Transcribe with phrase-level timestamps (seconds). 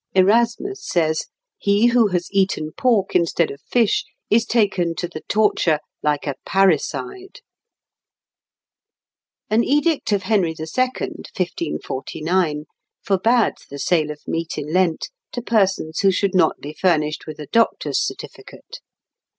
[0.15, 1.25] Erasmus says,
[1.59, 6.37] "He who has eaten pork instead of fish is taken to the torture like a
[6.43, 7.41] parricide."
[9.51, 12.65] An edict of Henry II, 1549,
[13.03, 17.37] forbade the sale of meat in Lent to persons who should not be furnished with
[17.39, 18.79] a doctor's certificate.